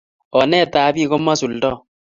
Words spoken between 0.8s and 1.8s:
ab pik ko masulda